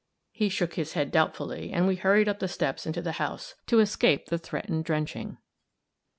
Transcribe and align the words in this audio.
He 0.31 0.49
shook 0.49 0.73
his 0.73 0.93
head 0.93 1.11
doubtfully, 1.11 1.71
and 1.71 1.85
we 1.85 1.95
hurried 1.95 2.27
up 2.27 2.39
the 2.39 2.47
steps 2.47 2.87
into 2.87 3.03
the 3.03 3.11
house, 3.21 3.53
to 3.67 3.77
escape 3.79 4.29
the 4.29 4.39
threatened 4.39 4.83
drenching. 4.83 5.37